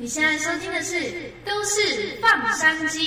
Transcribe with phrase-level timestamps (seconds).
[0.00, 0.94] 你现在收听的是
[1.44, 3.00] 《都市放山鸡》，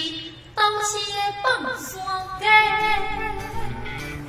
[0.53, 2.01] 东西蹦说
[2.37, 2.45] 给。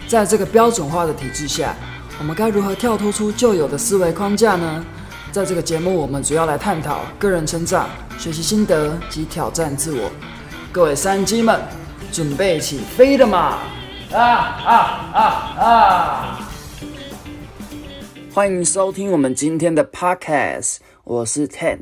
[0.06, 1.74] 在这个标准化的体制下，
[2.20, 4.86] 我们该如何跳脱出旧有的思维框架呢？
[5.32, 10.08] 在这个节目，我们主要来探讨个人成长、学习心得及挑战自我。
[10.70, 11.60] 各位山鸡们，
[12.12, 13.58] 准备起飞了吗？
[14.12, 14.76] 啊啊
[15.12, 15.20] 啊
[15.58, 16.38] 啊！
[18.32, 21.80] 欢迎收听我们今天的 Podcast，我是 Ten。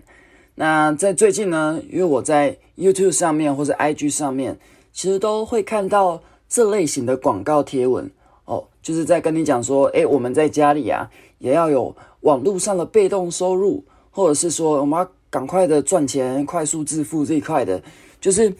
[0.60, 4.58] 那在最近呢，因为我在 YouTube 上面或者 IG 上面，
[4.92, 8.10] 其实都会看到这类型的广告贴文
[8.44, 17.82] 哦，就是在跟你讲说，诶，我们在家里啊，也要有网络上的被动收入，或者是说我们要赶快的赚钱、快速致富这一块的，
[18.20, 18.54] 就是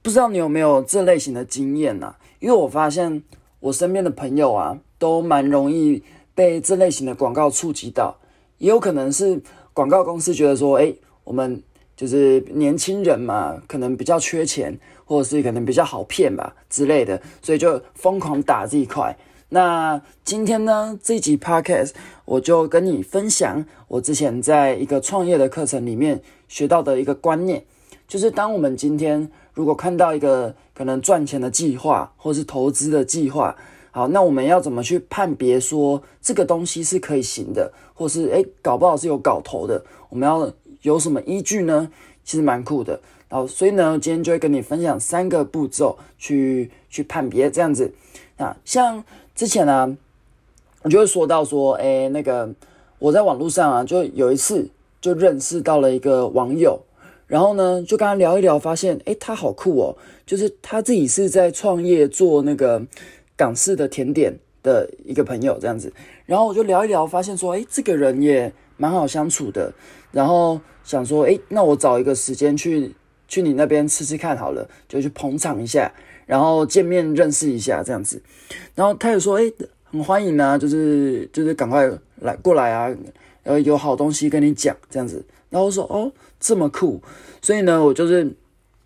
[0.00, 2.14] 不知道你有没有这类型的经验呐？
[2.40, 3.22] 因为我发现
[3.60, 6.02] 我身边的朋友啊，都蛮容易
[6.34, 8.16] 被这类型的广告触及到，
[8.56, 9.42] 也有可能是
[9.74, 10.96] 广告公司觉得说，诶。
[11.24, 11.62] 我们
[11.96, 19.16] 就是年轻人嘛，可能比较缺钱，或者是可能比较好骗吧之类的，所以就疯狂打这一块。
[19.50, 21.90] 那今天呢，这一集 podcast
[22.24, 27.62] 我就跟你分享我之前在一个创业的课程里面学到的一个观念，
[28.08, 33.54] 就是当我们今天如果看到一个可能赚钱的计划，或是投资的计划，
[33.90, 40.50] 好，那我们要怎么去判别说这个东西是可以行的，或是诶搞不好是有搞头的，我们要。
[40.82, 41.90] 有什么依据呢？
[42.24, 43.00] 其实蛮酷的。
[43.28, 47.90] 然后，所以呢，今天就会跟你分享三个步骤去去判别这样子。
[48.36, 49.02] 啊，像
[49.34, 49.96] 之前呢，
[50.82, 52.52] 我就会说到说，哎，那个
[52.98, 54.68] 我在网络上啊，就有一次
[55.00, 56.78] 就认识到了一个网友，
[57.26, 59.96] 然后呢，就跟他聊一聊，发现，哎，他好酷哦，
[60.26, 62.82] 就是他自己是在创业做那个
[63.34, 65.90] 港式的甜点的一个朋友这样子。
[66.26, 69.72] 然后我就聊一聊，发现说，哎，这个人也蛮好相处的，
[70.10, 70.60] 然后。
[70.84, 72.92] 想说，哎，那我找一个时间去
[73.28, 75.92] 去你那边吃吃看好了，就去捧场一下，
[76.26, 78.22] 然后见面认识一下这样子。
[78.74, 79.52] 然后他也说，哎，
[79.84, 82.94] 很欢迎啊，就是就是赶快来过来啊，
[83.44, 85.24] 呃，有好东西跟你讲这样子。
[85.48, 87.00] 然后我说，哦，这么酷，
[87.40, 88.30] 所以呢，我就是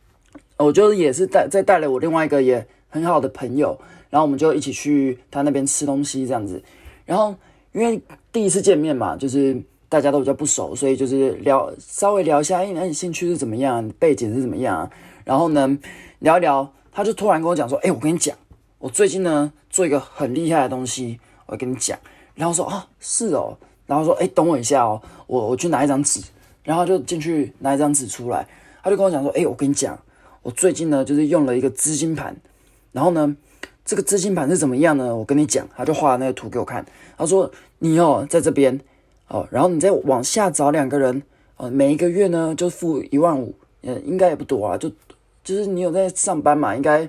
[0.59, 3.79] 我就是也是带再带了我另外一个也很好的朋友，
[4.11, 6.63] 然后我们就一起去他那边吃东西这样子。
[7.05, 7.35] 然后
[7.73, 8.01] 因为
[8.33, 9.61] 第一次见面嘛，就是。
[9.89, 14.91] 大家都比较不熟，所以就是聊稍微聊一下，哎，那你兴趣是怎么样，背景是怎么样？
[15.25, 15.79] 然后呢，
[16.19, 18.37] 聊一聊，他就突然跟我讲说，哎，我跟你讲，
[18.79, 21.99] 我最近呢做一个很厉害的东西，我跟你讲。
[22.35, 23.57] 然后说啊，是哦。
[23.87, 26.21] 然后说，哎，等我一下哦，我我去拿一张纸，
[26.65, 28.47] 然后就进去拿一张纸出来。
[28.83, 29.97] 他就跟我讲说，哎，我跟你讲，
[30.43, 32.37] 我最近呢就是用了一个资金盘，
[32.91, 33.37] 然后呢，
[33.85, 35.15] 这个资金盘是怎么样呢？
[35.15, 36.85] 我跟你讲，他就画那个图给我看。
[37.17, 38.81] 他说，你哦在这边。
[39.29, 41.23] 哦，然后你再往下找两个人，
[41.57, 44.91] 呃，每一个月呢就付一万五，呃，应该也不多啊，就
[45.43, 47.09] 就是你有在上班嘛，应该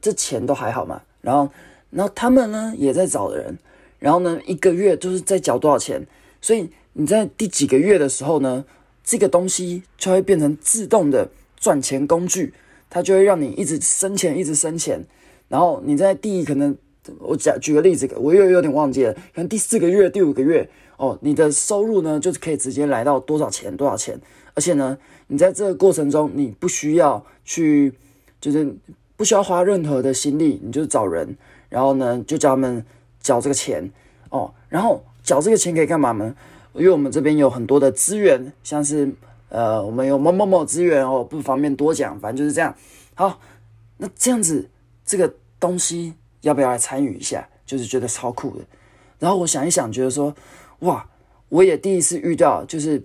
[0.00, 1.00] 这钱都还好嘛。
[1.20, 1.50] 然后，
[1.90, 3.58] 然后他们呢也在找人，
[3.98, 6.06] 然后呢一个月就是在缴多少钱，
[6.40, 8.64] 所以你在第几个月的时候呢，
[9.02, 11.28] 这个东西就会变成自动的
[11.58, 12.52] 赚钱工具，
[12.90, 15.04] 它就会让你一直生钱，一直生钱。
[15.48, 16.76] 然后你在第可能
[17.18, 20.68] 我讲举个例子，我又有点忘记了，可能第四个月、第五个月。
[20.98, 24.18] 哦，你的收入呢，就是可以直接来到多少钱，多少钱，
[24.54, 24.96] 而且呢，
[25.26, 27.92] 你在这个过程中，你不需要去，
[28.40, 28.74] 就是
[29.14, 31.36] 不需要花任何的心力，你就找人，
[31.68, 32.82] 然后呢，就叫他们
[33.20, 33.90] 缴这个钱，
[34.30, 36.34] 哦，然后缴这个钱可以干嘛呢？
[36.72, 39.12] 因为我们这边有很多的资源，像是
[39.50, 42.74] 呃，我们有某某某资源哦，不方便多讲，反正就是这样。
[43.14, 43.38] 好，
[43.98, 44.66] 那这样子
[45.04, 46.14] 这个东西
[46.46, 47.46] 要不要来参与一下？
[47.66, 48.64] 就是觉得超酷的。
[49.18, 50.34] 然后我想一想，觉得说。
[50.80, 51.08] 哇，
[51.48, 53.02] 我也第一次遇到，就是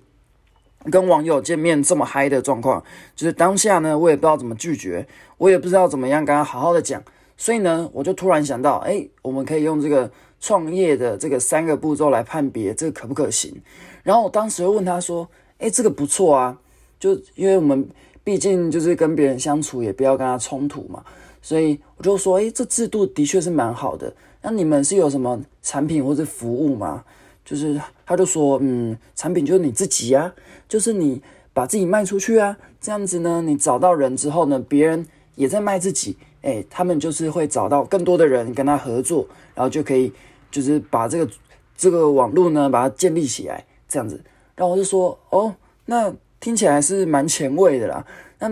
[0.92, 2.84] 跟网友见面这么嗨的状况。
[3.16, 5.08] 就是当下呢，我也不知道怎么拒绝，
[5.38, 7.02] 我也不知道怎么样跟他好好的讲。
[7.38, 13.56] 所以呢，我就突然想到，哎，我们可以用这个创业的这个三个步骤来判别这个可不可行。
[14.04, 15.26] 然后我当时问他说，
[15.60, 16.60] 哎，这个不错啊，
[17.00, 17.88] 就因为我们
[18.22, 21.02] 毕竟就是跟别人相处，也不要跟他冲突嘛。
[21.42, 24.14] 所以我就说，哎，这制度的确是蛮好的。
[24.42, 27.04] 那你们是有什么产品或者服务吗？
[27.44, 30.34] 就是，他就说，嗯，产品就是你自己呀，
[30.70, 31.22] 就是你
[31.54, 35.06] 把自己卖出去啊，这样子呢，你找到人之后呢，别人
[35.36, 40.14] 也在卖自己，哎，他们就是会找到更多的人跟他合作，然后就可以
[40.50, 41.32] 就是把这个
[41.76, 44.22] 这个网络呢，把它建立起来，这样子。
[44.56, 45.54] 然后我就说，哦，
[45.86, 48.06] 那听起来是蛮前卫的啦。
[48.40, 48.52] 那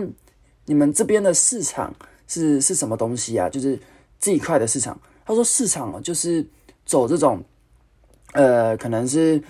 [0.66, 1.94] 你们这边的市场
[2.30, 3.50] 是是什么东西啊？
[3.50, 3.78] 就是
[4.18, 4.98] 这一块的市场。
[5.26, 6.46] 他说市场就是
[6.86, 7.42] 走这种。
[8.32, 9.42] 呃，可能是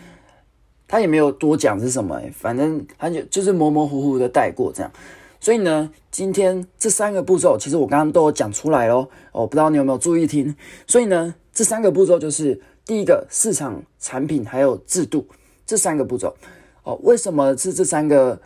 [0.89, 4.91] 他也没有多讲是什么、欸，反正他就就是模模糊糊的带过这样。
[5.39, 9.11] 所以呢，今天这三个步骤，其实我刚刚都有讲出来咯。
[9.33, 10.57] 哦，不知道你有没有注意听？
[10.87, 15.27] 所以呢，这三个步骤就是第一个市场、产品还有制度
[15.67, 16.35] 这三个步骤。
[16.83, 18.41] 哦，为什么是这三个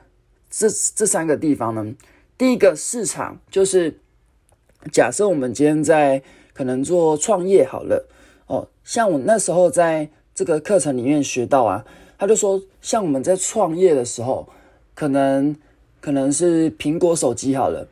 [0.50, 1.94] 这这三个地方呢？
[2.36, 3.96] 第一个市场就是
[4.92, 6.22] 假设我们今天在
[6.52, 8.06] 可能做创业好了。
[8.46, 11.84] 哦，像我那时候在这个课程里面学到啊，
[12.18, 14.48] 他就说，像我们在创业的时候，
[14.94, 15.54] 可能。
[16.04, 17.88] 可能是苹果手机好了，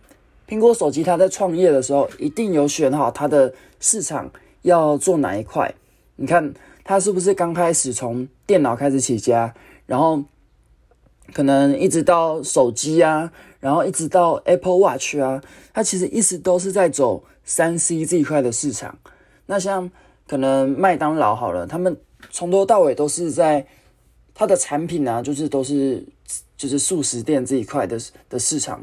[0.47, 3.51] 苹果手机它在创业的时候一定有选好它的
[3.81, 4.31] 市场
[4.61, 5.75] 要做哪一块。
[6.17, 6.53] 你看
[6.85, 9.55] 它是不是刚开始从电脑开始起家，
[9.87, 10.23] 然后
[11.33, 15.43] 可能一直到手机啊，然后一直到 Apple Watch 啊，
[15.73, 18.99] 它其实一直都是在走三 C 这一块的市场。
[19.47, 19.91] 那像
[20.27, 21.97] 可能麦当劳好了，他们
[22.31, 23.67] 从头到尾都是在
[24.35, 26.05] 它的产品啊，就是都是。
[26.57, 27.99] 就是素食店这一块的
[28.31, 28.81] 的市场，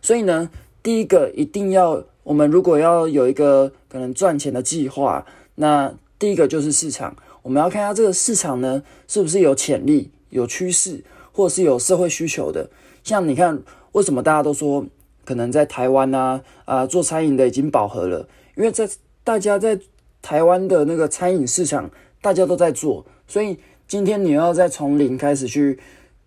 [0.00, 0.48] 所以呢，
[0.84, 5.26] 第一个一定要我们如果要有一个可能赚钱的计划，
[5.56, 11.02] 那第一个就是市场，我们要看一下这个市场呢是不是有潜力、有趋势，
[11.38, 12.68] 或是有社会需求的。
[13.04, 13.62] 像你看，
[13.92, 14.84] 为什么大家都说
[15.24, 18.26] 可能在台湾啊啊做餐饮的已经饱和了？
[18.56, 18.88] 因为在
[19.22, 19.78] 大家在
[20.20, 21.88] 台湾的那个餐饮市场，
[22.20, 23.56] 大家都在做，所以
[23.86, 25.78] 今天你要再从零开始去。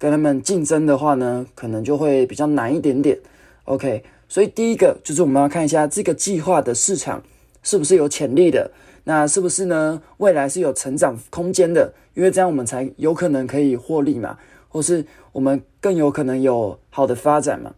[0.01, 3.19] 跟他们竞争的话呢，可能就会比较难一点点。
[3.65, 7.21] OK，所以第一个就是我们要看一下这个计划的市场
[7.61, 8.71] 是不是有潜力的，
[9.03, 10.01] 那是不是呢？
[10.17, 14.39] 未来是有成长空间的，因为这样我们才有可能可以获利嘛，
[14.71, 17.75] 或是我们更有可能有好的发展嘛。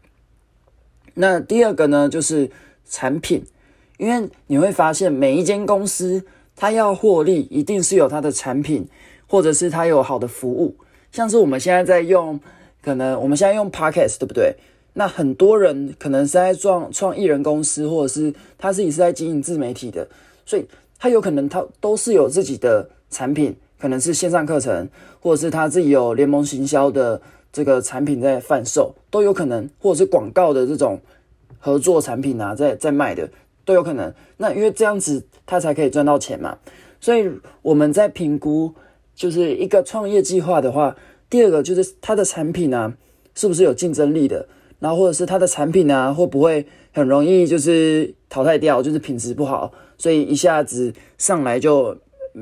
[1.15, 2.49] 那第二个呢，就是
[2.85, 3.43] 产品，
[3.97, 6.23] 因为你会发现每一间公司
[6.55, 8.87] 它要获利，一定是有它的产品，
[9.27, 10.75] 或者是它有好的服务。
[11.11, 12.39] 像是我们现在在用，
[12.81, 14.55] 可能我们现在用 Podcast，对不对？
[14.93, 20.07] 那很多人可能是在创创艺人公司，或者是他自己是在经营自媒体的，
[20.45, 20.67] 所以
[20.99, 24.87] 他有可能他都是有自己的产品，可能是线上课程，
[25.19, 27.21] 或者是他自己有联盟行销的
[27.51, 31.01] 这个产品在贩售，都有可能，或者是广告的这种
[31.59, 33.29] 合作产品啊，在在卖的
[33.65, 34.13] 都有可能。
[34.37, 36.57] 那因为这样子他才可以赚到钱嘛，
[37.01, 37.29] 所以
[37.61, 38.73] 我们在评估。
[39.15, 40.95] 就是一个创业计划的话，
[41.29, 42.91] 第二个就是它的产品呢，
[43.35, 44.47] 是不是有竞争力的？
[44.79, 51.95] 然后或者是它的产品呢，会不会很容易就是淘汰掉，就是品质不好，所以一下子上来就，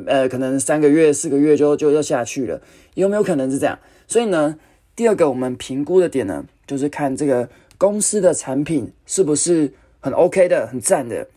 [0.05, 2.61] 呃，可能三个月、四个月就就要下去了，
[2.95, 3.77] 有没有可能是这样？
[4.07, 4.57] 所以呢，
[4.95, 11.27] 第二个我们评估的点呢，就是看这个公司的产品是不是很 OK 的、很赞的。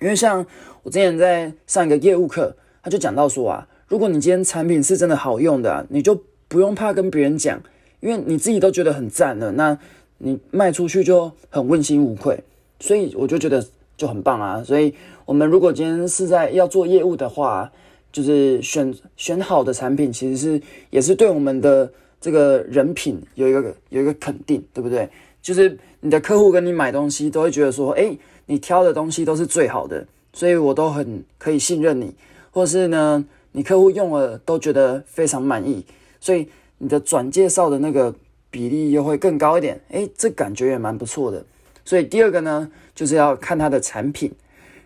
[0.00, 0.44] 因为像
[0.82, 3.68] 我之前在上一个业务课，他就讲到说啊。
[3.88, 7.62] 如果你今天产品是真的好用的，你就不用怕跟别人讲，
[8.00, 9.78] 因为你自己都觉得很赞了，那
[10.18, 12.42] 你卖出去就很问心无愧。
[12.80, 13.64] 所以我就觉得
[13.96, 14.62] 就很棒啊。
[14.62, 14.94] 所以
[15.24, 17.70] 我们如果今天是在要做业务的话，
[18.12, 21.90] 就是选选好的产品，其实是也是对我们的
[22.20, 25.08] 这个人品有一个有一个肯定，对不对？
[25.42, 28.16] 就是你的客户跟你买东西都会觉得说，哎，
[28.46, 32.14] 你挑的东西都是最好的，所以我都很可以信任你，
[32.50, 33.24] 或是呢？
[33.52, 35.82] 你客户用了都觉得非常满意，
[36.20, 36.46] 所以
[36.76, 38.14] 你的转介绍的那个
[38.50, 39.80] 比例又会更高一点。
[39.88, 41.42] 诶，这感觉也蛮不错的。
[41.82, 44.32] 所以第二个呢，就是要看它的产品，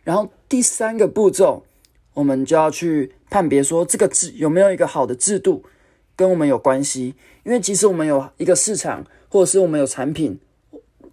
[0.05, 1.65] 然后第三个步骤，
[2.13, 5.65] 我们就要去判别说这个制有没有一个好的制度
[6.15, 7.15] 跟我们有关系。
[7.45, 10.39] 因为即使我们有一个市场，或者是我们有产品，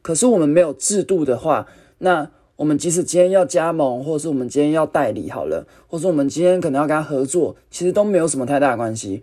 [0.01, 1.68] 可是我们没有制度的话，
[2.00, 2.30] 那。
[2.58, 9.22] 我们即使今天要加盟，或者是我们今天要代理好了，或者我们今天可能要跟他合作，其实都没有什么太大的关系。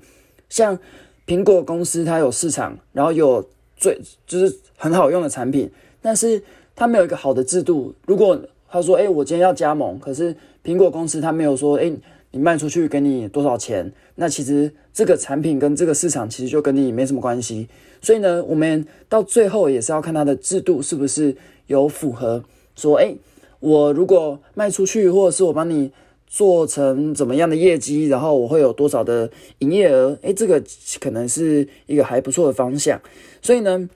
[0.49, 0.79] 像
[1.27, 3.45] 苹果公司，它有市场，然后有
[3.77, 5.69] 最就是很好用的产品，
[6.01, 6.41] 但是
[6.77, 7.95] 他没有一个好的制度。
[8.07, 11.93] 如果他说：“哎，我今天要加盟”，可是苹果公司他没有说：“哎，
[12.33, 17.69] 你卖出去给你多少钱？”那其实这个产品跟这个市场其实就跟你没什么关系。
[18.03, 21.37] 所以呢，我们到最后也是要看它的制度是不是
[21.69, 22.43] 有符合。
[22.77, 23.15] 说，哎，
[23.61, 25.93] 我如果卖出去，或者是我帮你
[26.27, 30.19] 做成怎么样的业绩，然后我会有多少的营业额？
[30.23, 30.61] 哎，这个
[31.01, 33.01] 可能是一个还不错的方向。
[33.41, 33.89] 所以呢，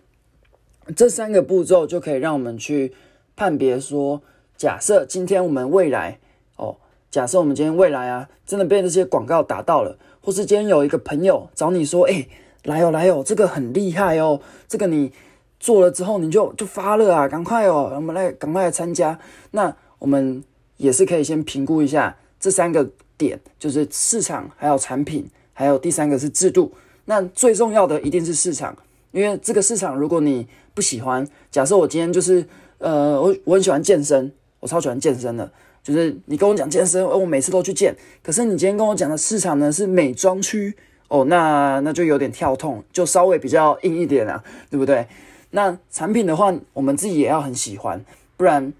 [0.96, 2.92] 这三个步骤就可以让我们去
[3.36, 4.22] 判别说，
[4.56, 6.18] 假设今天我们未来，
[6.56, 6.76] 哦，
[7.10, 12.26] 假设我们今天未来啊，真的被这些广告打到了，或是今天有一个朋友找你说，哎，
[12.64, 15.12] 来哦，来哦，这个很厉害哦，这个你。
[15.60, 19.18] 做了之后你就就发了啊，赶快哦，我们来赶快来参加。
[19.50, 20.44] 那我们
[20.76, 26.72] 也是可以先评估一下这三个点，就是市场、还有产品，还有第三个是制度。
[27.06, 28.76] 那最重要的一定是市场，
[29.12, 32.44] 因为这个市场如果你不喜欢，假设我今天就是
[32.78, 35.50] 呃，我我很喜欢健身，我超喜欢健身的，
[35.82, 40.76] 就是你跟我讲健身，我每次都去健，可是你今天跟我讲的市场呢是美妆区，
[41.08, 45.06] 哦，那那就有点跳痛，就稍微比较硬一点啊，对不对？
[45.50, 48.04] 那产品的话，我们自己也要很喜欢，
[48.36, 48.72] 不然，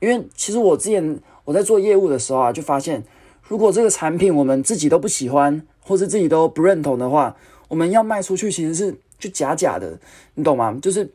[0.00, 3.02] 因为其实我之前我在做业务的时候啊，就发现，
[3.46, 7.36] 如果这个产品我们自己都不喜欢，或是自己都不认同的话，
[7.68, 9.98] 我们要卖出去其实是就假假的，
[10.34, 10.78] 你懂吗？
[10.82, 11.10] 就是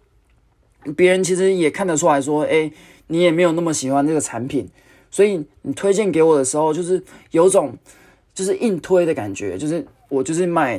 [0.96, 2.72] 别人其实也看得出来说，哎，
[3.08, 4.70] 你也没有那么喜欢这个产品，
[5.10, 7.78] 所以你推荐给我的时候，就是有种
[8.34, 10.78] 就是硬推的感觉，就是我就是卖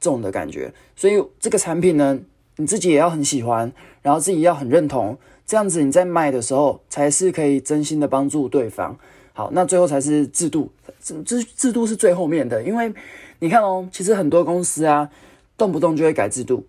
[0.00, 2.18] 这种的感觉，所以这个产品呢。
[2.56, 8.96] 你自己也要很喜欢，然后自己要很认同，这样子你在卖的时候才是可以真心的帮助对方。
[9.32, 10.70] 好，那最后才是制度，
[11.02, 12.94] 制制制度是最后面的，因为
[13.40, 15.10] 你看哦，其实很多公司啊，
[15.56, 16.66] 动不动就会改制度，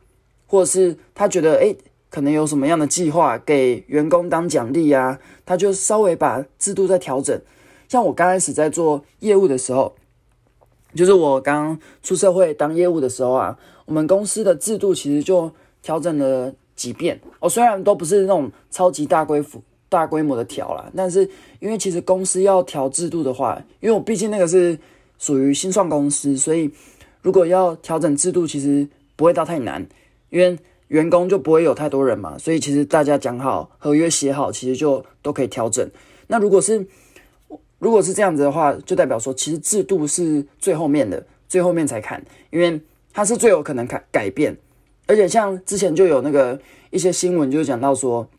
[0.48, 1.78] 或者是他觉得诶
[2.10, 7.40] 可能有什么样的计划给员工当奖励啊，他就稍微把制度再调整。
[7.88, 9.96] 像我刚开始在做业务的时候，
[10.96, 15.52] 就是我刚出社会当业务的时候啊，我们公司的制度其实就。
[15.86, 24.76] 调整了几遍哦，虽然都不是那种超级大规模、大规模的调啦，但是因为其实公司要调制度的话，因为我毕竟那个是
[25.20, 26.72] 属于新创公司，所以
[27.26, 29.84] 如果要调整制度，其实不会到太难，
[30.30, 30.56] 因为
[30.90, 35.90] 员工就不会有太多人嘛，所以其实大家讲好合约写好，其实就都可以调整。
[36.28, 36.86] 那如果是
[37.80, 42.80] 如果是这样子的话，就代表说其实制度是最后面的，最后面才看，因为
[43.12, 44.56] 它是最有可能改改变。
[45.08, 46.60] 而且像之前就有那个
[46.92, 48.30] 一些新闻，就讲到说，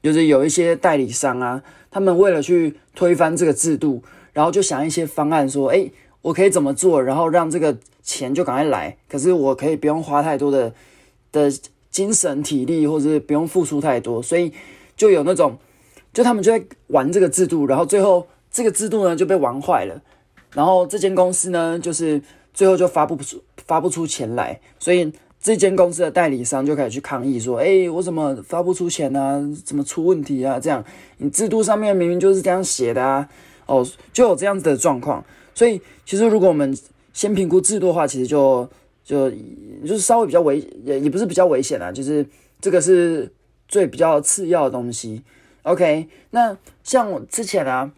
[0.00, 1.60] 就是有一些代理商啊，
[1.90, 4.00] 他们为了去推翻这个制度，
[4.32, 5.90] 然后就想一些方案，说，哎，
[6.22, 10.72] 我可以怎么做，然后让这个钱就赶快来，可是我可以不用花太多的
[11.30, 11.52] 的
[11.90, 14.50] 精神体力，或者是不用付出太多，所以
[14.96, 15.58] 就有那种，
[16.14, 20.00] 就他们就在玩这个制度，然后最后这个制度呢就被玩坏了，
[20.54, 22.22] 然后这间公司呢，就是
[22.54, 25.12] 最后就发不出发不出钱来，所以。
[25.38, 29.48] 这间公司的代理商就开始去抗议说：“哎，我怎么发不出钱呢？
[29.64, 30.58] 怎么出问题啊？
[30.58, 30.84] 这样
[31.18, 33.28] 你制度上面明明就是这样写的啊！
[33.66, 35.24] 哦，就有这样子的状况。
[35.54, 36.76] 所以其实如果我们
[37.16, 38.68] 先评估制度的话，其实就
[39.02, 42.26] 就就是稍微比较危，也也不是比较危险啊，就是
[42.60, 43.32] 这个是
[43.66, 45.22] 最比较次要的东西。
[45.62, 46.54] OK，那
[46.84, 47.90] 像我之前啊，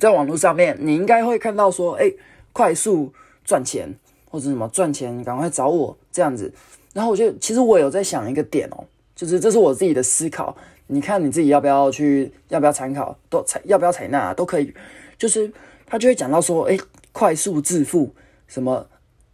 [0.00, 2.12] 在网络上面，你应该会看到说：哎，
[2.52, 3.12] 快速
[3.44, 3.94] 赚钱。”
[4.30, 6.52] 或者什么赚钱，赶快找我这样子。
[6.92, 8.84] 然后我就其实我有在想一个点哦，
[9.16, 10.54] 就是这是我自己的思考。
[10.88, 14.70] 你看你自己要不要去，要不要参考，都采要不要采纳都可以。
[15.16, 15.50] 就是
[15.86, 16.76] 他就会讲到说，哎，
[17.12, 18.14] 快速致富
[18.46, 18.86] 什么，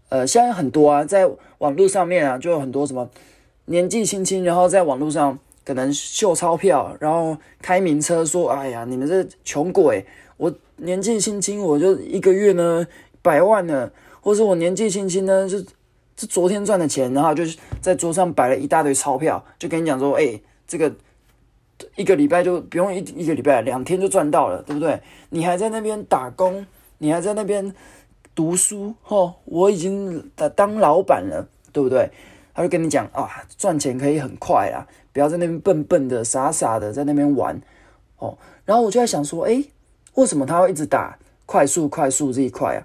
[0.08, 1.28] 呃，现在很多啊，在
[1.58, 3.08] 网络上面啊，就有很多什么
[3.66, 10.04] 年纪轻轻，然后在网络上可能秀钞票，然后开名车，说，哎呀，你们这穷鬼，
[10.36, 12.86] 我年纪轻轻我就一个月呢
[13.22, 13.90] 百万呢。
[14.26, 15.60] 或者我年纪轻轻呢，就
[16.16, 20.90] 就昨天赚的钱，然后就是在桌上摆了一大堆钞票，就跟你讲说，哎，这个
[21.94, 24.98] 一个礼拜就不用一一个礼拜，两天就赚到了，对不对？
[25.28, 26.64] 你还在那边打工，
[27.04, 27.74] 你还在那边
[28.34, 32.10] 读书，吼，我已经当老板了，对不对？
[32.54, 37.60] 他就跟你讲啊，赚钱可以很快啊，不要在那边笨笨的、傻傻的在那边玩，
[38.16, 38.38] 哦。
[38.64, 39.62] 然后我就在想说，哎，
[40.14, 42.80] 为什么他会一直打快速、快速这一块啊？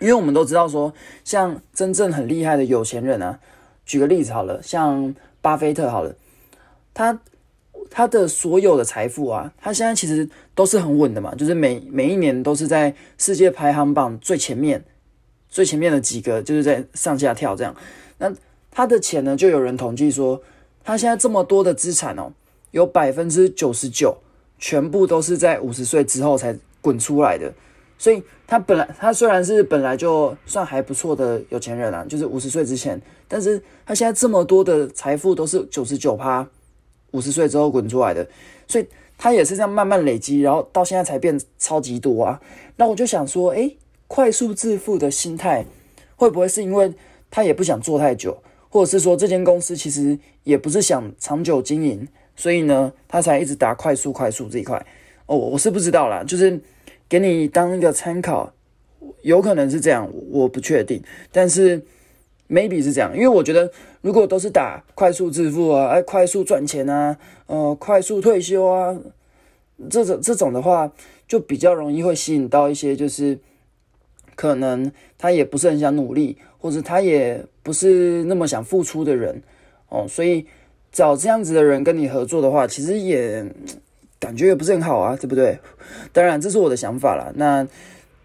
[0.00, 0.92] 因为我们都知道说，
[1.24, 3.40] 像真正很厉害的有钱人啊，
[3.86, 6.14] 举个例子好了，像巴菲特好了，
[6.92, 7.18] 他
[7.90, 14.84] 他的所有的财富啊，他现在其实都是很稳的嘛，就是每每一年都是在世界排行榜最前面，
[15.48, 17.74] 最前面的几个就是在上下跳这样。
[18.18, 18.32] 那
[18.70, 20.40] 他的钱呢，就有人统计说，
[20.84, 22.32] 他现在这么多的资产哦，
[22.70, 24.16] 有百分之九十九
[24.58, 27.52] 全部都是在五十岁之后才滚出来的。
[28.00, 36.46] 所以他本来他虽然是本来就算还不错的有钱人啊，就是五十岁之前，但是他现在这么多的财富都是九十九趴
[37.12, 38.26] 五十岁之后滚出来的，
[38.66, 38.86] 所以
[39.16, 42.40] 他也是这样慢慢累积，然后到现在才变超级多啊。
[42.76, 45.64] 那我就想说，诶，快速致富的心态
[46.16, 46.92] 会不会是因为
[47.30, 48.36] 他也不想做太久，
[48.68, 54.84] 或者是说这间公司其实也不是想长久经营，所以呢，他才一直打快速快速这一块？
[55.26, 56.60] 哦，我是不知道啦，就是。
[57.10, 58.52] 给你当一个参考，
[59.22, 61.82] 有可能是这样，我不确定，但是
[62.48, 68.98] maybe 是这样，因为我觉得如果都是打快速致富啊，哎，快速赚钱啊，呃，快速退休啊，
[69.90, 70.90] 这种这种的话，
[71.26, 73.38] 就比较容易会吸引到一些就是
[74.34, 79.42] 可能他也不是很想努力，或者他也不是那么想付出的人
[79.90, 80.46] 哦，所以
[80.90, 83.44] 找这样子的人跟你合作的话，其实也
[84.18, 85.58] 感觉也不是很好啊，对不对？
[86.12, 87.30] 当然这是我的想法啦。
[87.34, 87.66] 那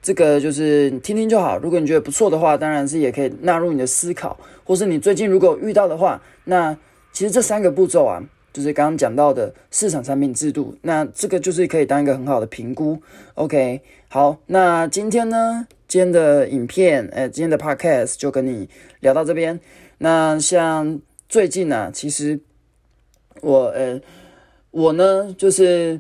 [0.04, 1.58] 这个就是听听就好。
[1.58, 6.78] 如果你觉得不错的话，当然是也可以纳入你的思考，或是你最近如果遇到的话，那
[7.12, 8.22] 其实这三个步骤啊。
[8.52, 13.02] 就是刚刚讲到的市场产品制度，那这个就是可以当一个很好的评估。
[13.34, 18.70] OK，好，那今天呢，今天的影片，呃，今天的 Podcast 就跟你
[19.00, 19.60] 聊到这边。
[19.98, 22.40] 那像最近呢，其实
[23.42, 24.00] 我，呃，
[24.70, 26.00] 我呢，就是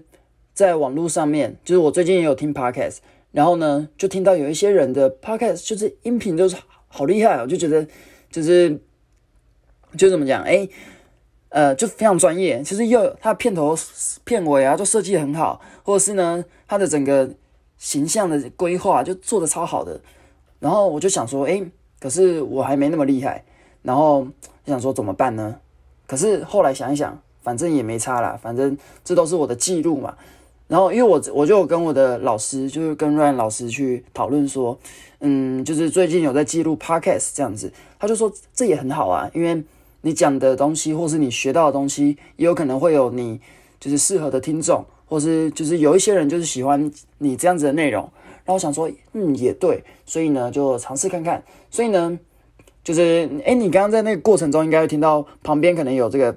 [0.53, 2.98] 在网络上面，就是我最近也有听 Podcast，
[3.34, 6.56] 然后呢，就听到有一些人的 Podcast 就是音频都是
[6.88, 7.86] 好厉害，我就觉得
[8.32, 8.80] 就是
[9.98, 10.70] 就怎么讲，哎。
[11.56, 12.63] 呃，就非常专业。
[12.63, 13.78] 其实又它片头、
[14.24, 17.30] 片尾啊，就设计很好，或者是呢，它的整个
[17.78, 20.02] 形象的规划就做的超好的。
[20.60, 21.63] 然后我就想说，哎，
[22.00, 23.44] 可是我还没那么厉害。
[23.84, 24.24] 然后
[24.66, 25.60] 就想说怎么办呢？
[26.08, 30.18] 可是后来想一想，反正也没差啦，反正这都是我的记录嘛。
[30.67, 34.77] 然后因为我我就跟我的老师，就是跟 Ryan 老师去讨论说，
[35.20, 39.63] 嗯，就是最近有在记录 Podcast 这样子，他就说这也很好啊，因为。
[40.05, 43.39] 你讲的东西，或是你学到的东西，也有可能会有你
[43.79, 48.01] 就是适合的听众，或是就是有一些人就是喜欢你这样子的内容。
[48.43, 51.41] 然后想说，嗯，也对，所以呢就尝试看看。
[51.72, 52.20] 所以呢，
[52.84, 56.36] 就是哎，你刚刚在那个过程中，应该会听到旁边可能有这个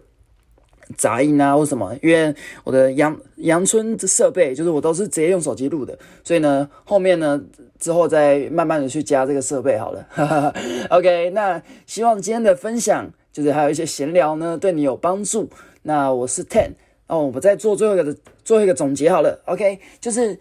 [0.96, 7.40] 杂音啊，或什么，因为我的阳阳春设备就是我都是直接用手机录的，所以呢后面呢
[7.78, 10.54] 之后再慢慢的去加这个设备好了。
[10.90, 13.10] OK，那希望今天的分享。
[13.32, 15.50] 就是还有一些闲聊呢，对你有帮助。
[15.82, 16.70] 那我是 Ten，
[17.06, 19.42] 哦，我们再做最后一个最后一个总结好了。
[19.44, 20.40] OK，就是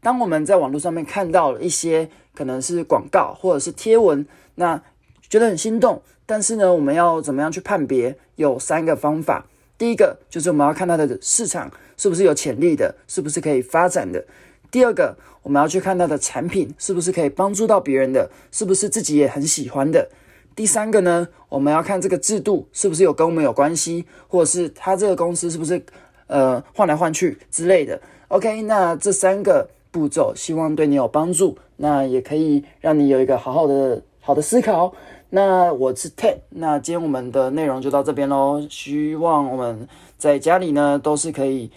[0.00, 4.82] 当我们在网络上面看到了一些可能是广告或者是贴文，那
[5.28, 8.16] 觉得很心动，但是呢，我们要怎么样去判别？
[8.36, 9.44] 有三个方法。
[9.80, 14.22] 第一个就是我们要看它的市场是不是有潜力的，是不是可以发展的。
[14.70, 20.06] 第二个，我们要去看它的产品是不是可以帮助到别人的，是不是自己也很喜欢的。
[20.54, 25.82] 第三个呢，我们要看这个制度是不是有跟我们有关系，或者是它这个公司是不是
[26.26, 27.98] 呃换来换去之类的。
[28.28, 34.92] OK，那这三个步骤希望对你有帮助，那也可以让你有一个好好的好的思考。
[35.30, 38.60] 那我是 Ted，那今天我们的内容就到这边喽。
[38.68, 39.88] 希望我们
[40.18, 41.70] 在家里呢都是可以，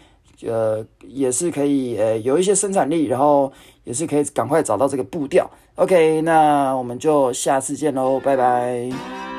[0.45, 5.49] 呃，也是可以呃有一些生产力，然后也是可以赶快找到这个步调。
[5.75, 9.32] OK，那我们就下次见喽，拜拜。